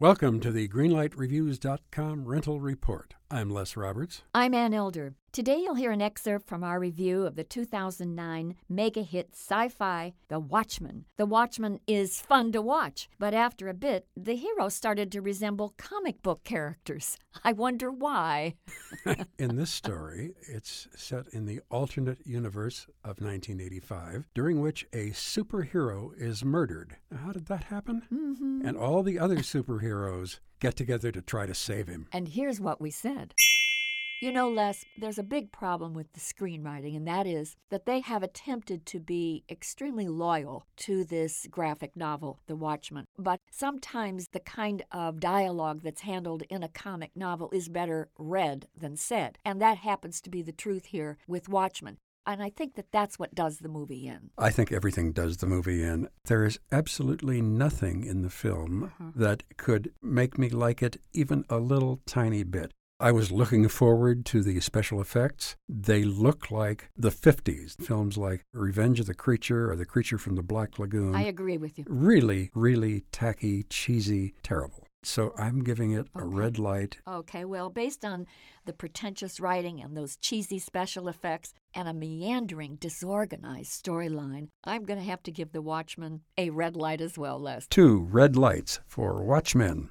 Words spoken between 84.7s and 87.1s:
going to have to give The Watchmen a red light